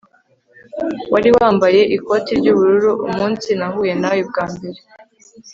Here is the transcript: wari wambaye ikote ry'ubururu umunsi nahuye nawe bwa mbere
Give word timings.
wari 1.13 1.29
wambaye 1.37 1.81
ikote 1.95 2.31
ry'ubururu 2.39 2.91
umunsi 3.07 3.49
nahuye 3.59 3.93
nawe 4.01 4.21
bwa 4.29 4.45
mbere 4.53 4.79